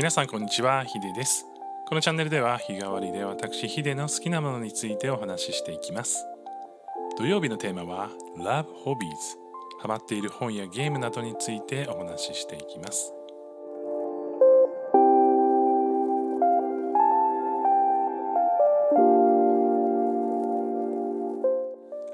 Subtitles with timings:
[0.00, 1.44] 皆さんこんにちはヒデです。
[1.86, 6.24] このチャンネルでは日替わりで私ヒデの好きなものについてお話ししていきます。
[7.18, 8.08] 土曜日のテーマは
[8.38, 8.96] Love Hobbies
[9.82, 13.12] ハマっている本やゲームなどについてお話ししていきます。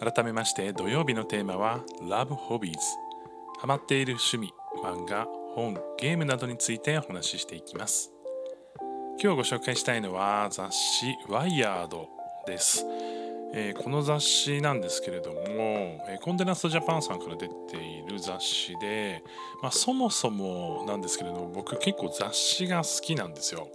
[0.00, 2.78] 改めまして土曜日のテーマは Love Hobbies
[3.60, 5.43] ハマっている趣味漫画。
[5.54, 8.10] 本ゲームなどについてお話ししていきます。
[9.22, 12.08] 今日ご紹介したいのは雑誌ワイヤード
[12.44, 12.84] です、
[13.54, 15.38] えー、この雑誌なんですけれども、
[16.08, 19.22] えー、コンデナストジャパンさんから出ている雑誌で、
[19.62, 23.68] まあ、そもそもなんですけれども僕結構雑誌が好きなんですよ。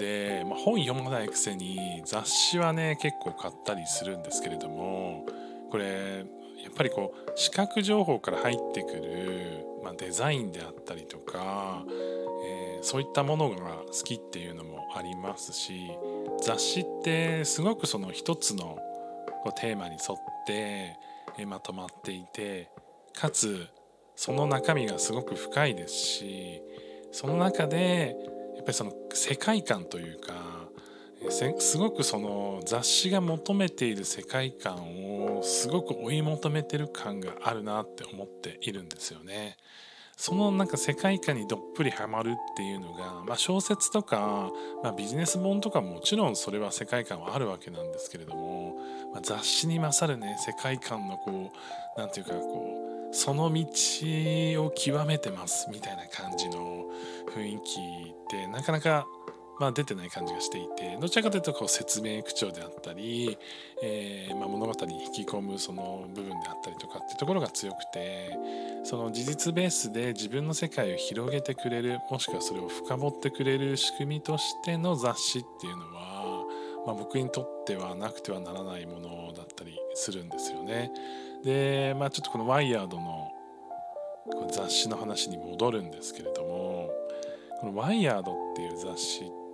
[0.00, 5.24] で、まあ、本読まないくせに雑誌はね結構買ったりするんですけれども
[5.70, 6.24] これ
[6.64, 11.84] やっぱりこう視覚情報から入ってくる、まあ、デザインであったりとか、
[12.44, 13.56] えー、そういったものが
[13.86, 15.92] 好きっていうのもありますし
[16.42, 18.78] 雑誌ってすごくその一つの
[19.44, 20.96] こうテーマに沿って、
[21.46, 22.68] まとまっていて
[23.14, 23.68] かつ
[24.16, 26.62] その中身がすごく深いですし
[27.12, 28.16] その中で
[28.56, 30.32] やっぱりその世界観というか
[31.60, 35.05] すごくその雑誌が求めている世界観を
[35.42, 39.56] すごく追い求めてる感があるなって思っているんですよね。
[40.16, 44.50] そのなんか世界観にどっぷりハマるっていうのが、まあ、小説とか、
[44.82, 48.76] まあ、ビジネス本とかもちろんそれは世界観はあるわけなんですけれども、
[49.12, 51.52] まあ、雑誌に勝るね世界観のこ
[51.96, 53.64] う何て言うかこうその道
[54.64, 56.86] を極めてますみたいな感じの
[57.34, 59.06] 雰囲気ってなかなか
[59.58, 63.38] まあ、出てない感じがしていてどちらかというとこう説明口調であったり、
[63.82, 68.36] えー、まあ、物語に引き込むその部分であったりとかっていうところが強くて
[68.84, 76.44] その事実ベースで自分の世界を広げてくれるもしくはそれを深掘ってくれる仕組みとしての雑誌っていうのは、
[76.86, 80.92] まあ、僕にとってはなくてはならないものだったりするんですよね。
[81.44, 83.32] で、まあ、ちょっとこのワイヤードの
[84.50, 86.90] 雑誌の話に戻るんですけれども
[87.60, 89.45] このワイヤードっていう雑誌って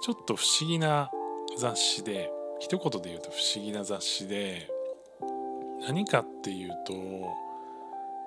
[0.00, 1.10] ちょっと不思議な
[1.58, 4.68] 雑誌で一言で言うと不思議な雑誌で
[5.86, 6.92] 何かっていうと、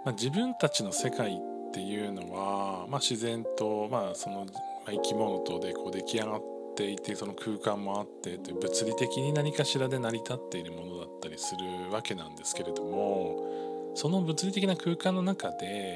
[0.05, 4.45] まあ、自分たちの世界っていうのは、まあ、自然と、まあ、その、
[4.87, 6.41] 生き物とでこう出来上がっ
[6.75, 15.95] ていてその空間もあってという物理的に何かしらで成り立っているものだったりするわけなんですけれどもその物理的な空間の中で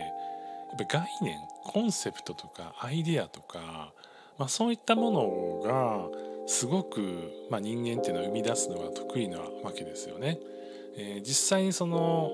[0.77, 3.93] やっぱ概念コンセプトとかアイデアとか
[4.37, 6.09] まあ、そういったものが
[6.47, 10.39] すごく、まあ、人間っていうのは生み出すのが得意なわけですよね。
[10.97, 12.31] えー、実際にその、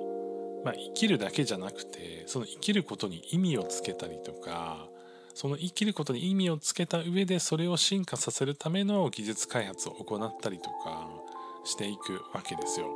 [0.63, 4.88] まあ、生きるだけじゃなくてその生きることに意味をつけたりとか
[5.34, 11.09] その生きることに意味をつけた上でそれを進化させるための技術開発を行ったりとか
[11.63, 12.88] していくわけですよ。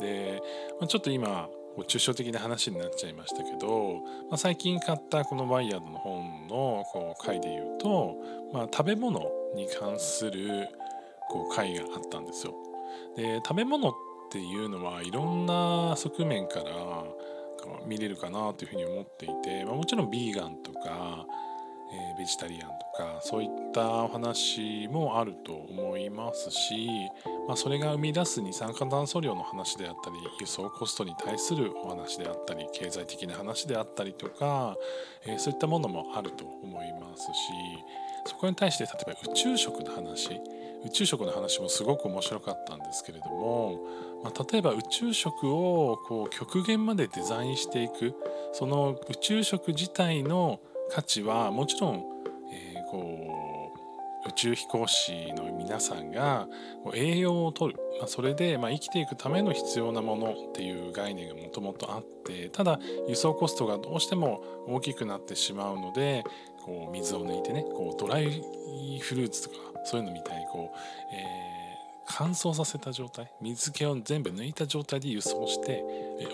[0.00, 0.42] で、
[0.80, 1.48] まあ、ちょっと今
[1.82, 8.16] 抽象的な話になっちゃいましたけど、まあ、最近買ったこのワイヤードの本のこう回で言うと、
[8.52, 9.20] まあ、食べ物
[9.54, 10.68] に関する
[11.28, 12.54] こう回があったんですよ。
[13.16, 13.92] で食べ物っ
[14.30, 17.04] ていうのはいろんな側面から
[17.86, 21.26] 見れるかなというふうに思っていて、まあ、もちろんビーガンとか
[21.94, 26.88] え、ベジタリアンとかそういったお話もあると思いますし、
[27.46, 34.76] まあ、それが生み出す二酸化炭素量の話であったり輸送コストに対するお話であったり経済的な話であったりとか、
[35.26, 37.30] え、そういったものもあると思いますし
[38.26, 40.40] そこに対して例えば宇宙食の話
[40.84, 43.80] 宇宙食の話もすごく面白かったんですけれども、
[44.22, 48.14] まあ、例えば宇宙食をこう極限までデザインしていく
[48.52, 50.60] その宇宙食自体の
[50.94, 52.04] 価値はもちろん、
[52.52, 53.72] えー、こ
[54.24, 56.46] う宇宙飛行士の皆さんが
[56.94, 66.22] 栄養をとる、まあ、それでまあ生きていくための必要なものっていう概念がもともとあってただ輸送コストがどうしても大きくなってしまうので
[66.62, 68.40] こう水を抜いてねこうドライ
[69.00, 70.78] フルーツとかそういうのみたいにこう、
[71.12, 71.22] えー、
[72.06, 75.82] 乾燥させた状態水気を全部抜いた状態で輸送して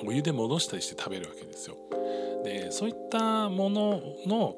[0.04, 1.76] お湯で戻したりして食べるわけですよ。
[2.44, 4.56] でそういったものの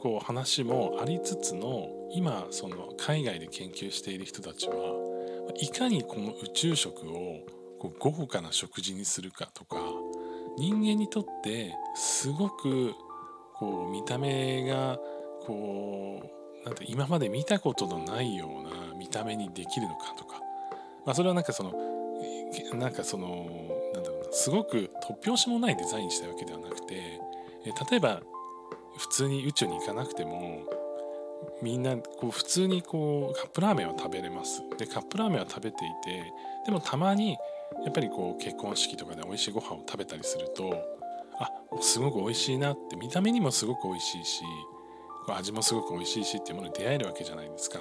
[0.00, 4.74] こう話もありつつの今その海外で研究している人たちは
[5.56, 7.40] いかにこの宇宙食を
[7.78, 9.76] こう豪華な食事にするかとか
[10.58, 12.94] 人間にとってすごく
[13.54, 14.98] こう見た目が
[15.46, 16.22] こ
[16.62, 20.40] うなんて今まで見たことのないような見た目にできるのかとか、
[21.06, 21.72] まあ、それはなんかその
[22.74, 23.46] なんかその
[24.30, 27.20] すごく突拍子もないデザインしたわけではなくて
[27.90, 28.22] 例えば
[28.98, 30.62] 普通に宇宙に行かなくても
[31.62, 34.62] みんなこう普通にこうカップラーメンを食べれます。
[34.78, 36.32] でカップラーメンは食べていて
[36.66, 37.36] でもたまに
[37.84, 40.74] やっぱりこう結婚式とかで美味しいご飯を食べたりすると
[41.38, 41.50] あ
[41.80, 44.42] すごく美味しいなって見た目にもすごく美味しいし
[45.28, 47.80] 味もすごく美味しいしっていうものに出会えるわけじゃないですか。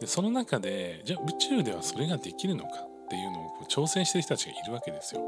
[0.00, 2.70] でその中でじゃあ宇宙ではそれができるのか
[3.04, 5.20] っていうのをこう挑戦してる人たちがいるわけですよ。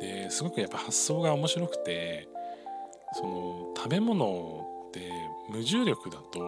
[0.00, 2.28] ですごくやっぱ発想が面白くて
[3.12, 5.10] その食べ物って
[5.48, 6.40] 無重力だと、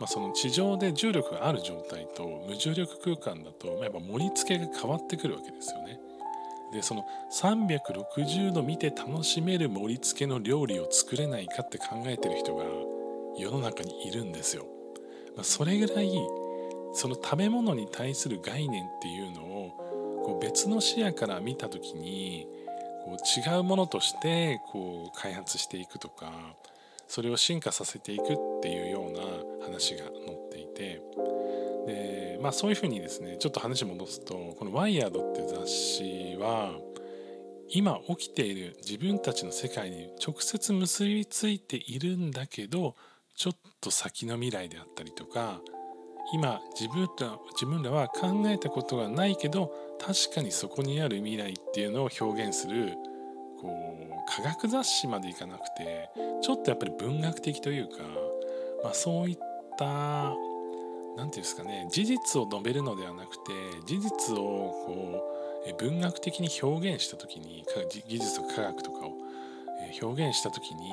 [0.00, 6.00] まあ、その地上で重力がある状態と無重力空間だと、まあ、やっぱ盛り付けが変わってくるわけですよね。
[6.72, 12.64] でその360度見て楽しめる盛り付けの料理を作れないかって考えてる人が
[13.38, 14.66] 世の中にいるんですよ。
[15.36, 16.10] まあ、それぐらい
[16.92, 19.70] その食べ物に対する概念っていうのを
[20.24, 22.48] こう別の視野から見た時に
[23.06, 26.32] こう違うものとしてこう開発していくとか
[27.06, 28.26] それを進化させていくっ
[28.60, 31.00] ていうような話が載っていて
[31.86, 36.74] で、まあ、そういうふうにですねちょっと話戻すとこの「ワイヤード」っていう雑誌は
[37.68, 42.96] 今起きている自分たちの世界に直接結びついているんだけど
[43.36, 45.60] ちょっと先の未来であったりとか
[46.32, 52.94] 今自分ら自分らは考えたことがないけど確かにそこにある未来っていうのを表現する
[53.60, 56.10] こう科学雑誌までいかなくて
[56.42, 58.02] ちょっとやっぱり文学的というか、
[58.82, 59.38] まあ、そういっ
[59.78, 60.34] た何て
[61.16, 63.52] 言うんですかね事実を述べるのではなくて
[63.86, 64.40] 事実を
[64.86, 67.64] こう文学的に表現した時に
[68.08, 69.14] 技術とか科学とかを
[70.02, 70.90] 表現した時に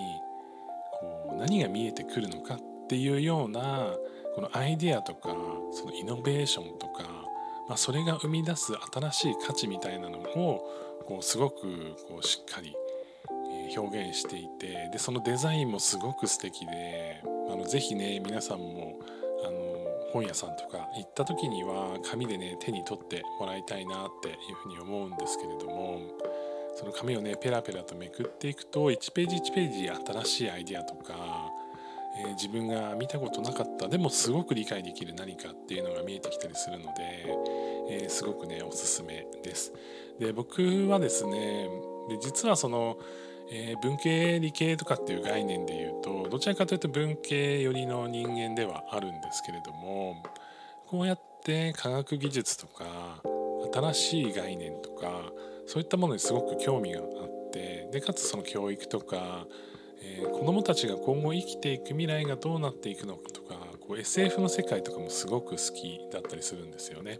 [0.99, 3.93] こう何が見えてくるのかっていうような
[4.35, 5.35] このアイデアとか
[5.71, 7.03] そのイノベーションとか、
[7.67, 11.61] まあ、それが生み出す新しい価値みたいなのをこうすごく
[12.07, 12.75] こうしっかり
[13.77, 17.21] 表現していてでそのデザインもすごく素敵で
[17.51, 18.99] あのぜひね皆さんも
[19.45, 19.73] あの
[20.11, 26.01] 本屋さんとか行った時には紙でね手に取ってもらいたいなっていうふうに思うんですけれども
[26.75, 31.13] その紙をねペラペラとめくっていくと1ページ1ページ新しいアイデアとか、
[32.19, 36.93] えー、自分が見たことなかったでもすごく理解できる何かっていうのが見えてきたりするので、
[37.89, 39.73] えー、すごくねおすすめです。
[40.19, 41.69] で僕はですね
[42.09, 42.97] で実はその
[43.51, 50.23] えー、文系理系とかっていう概念で言うとどちらかというと文系寄りの人間ではあるんですけれども
[50.87, 52.85] こうやって科学技術とか
[53.73, 55.21] 新しい概念とか
[55.67, 59.45] そういったものにすごく興味があってでかつその教育とか、
[60.03, 67.19] えー、子どもたちが今後生きていく未来がどうなっていくのかとかこう SF の世界とかもすごく好きだったりするんですよね。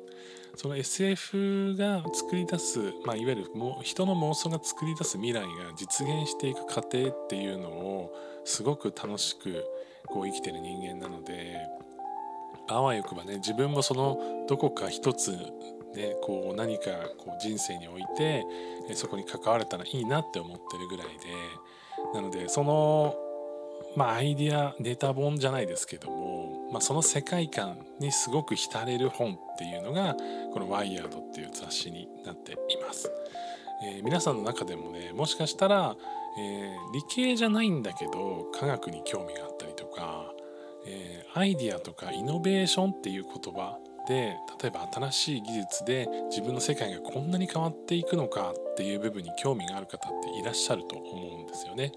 [0.55, 8.13] その SF が作り出す、まあ、いわゆるも人の妄想が作り出す未来が実現していく過程っていうのを
[8.45, 9.65] すごく楽しく
[10.05, 11.57] こう生きてる人間なので
[12.67, 15.35] あわよくばね自分もそのどこか一つ
[15.95, 16.85] ね、こう何か
[17.19, 18.43] こう人生において
[18.95, 21.13] そこに関われたらいいなって思ってるぐらいで
[22.13, 23.15] なのでその
[23.95, 30.15] まあアイディアネタ本じゃないですけども、まあ、その世界観にすごく浸れる本っていうのが
[30.53, 32.55] この「ワイヤード」っていう雑誌になってい
[32.85, 33.11] ます。
[33.85, 35.95] えー、皆さんの中でもねもしかしたら、
[36.39, 40.31] えー、理系じゃないんだけど科学に興味があったりとか、
[40.87, 51.91] えー、アイディアとかイノベーションっていう言葉で例えば新しい技術で自分の世界がこんなに変わっていくのかっていう部分に興味がある方っていらっしゃると思うんですよね。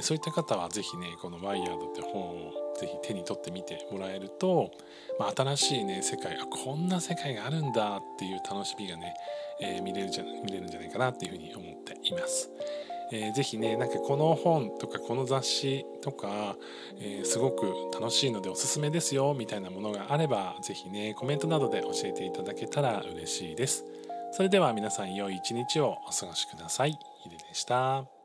[0.00, 4.70] そういった方は是非ねこの「ワイヤード」って本を是非手に取ってみてもらえると、
[5.18, 9.14] まあ、新しいね世界あこんな世界があるんだっていう楽しみがね、
[9.60, 12.50] えー、見れるじゃ見れるんじゃないかなっていうふうに思っています。
[13.12, 16.56] えー、ぜひねなんかこの本とかこの雑誌とか、
[17.00, 23.84] えー、すごく楽しいのでおすすめですよみたいなものがあればぜひねコメントなどで教えていただけたら嬉しいです。
[24.30, 26.98] それでは皆さん良い一日をお過ごしください。
[27.22, 28.17] ヒデでした。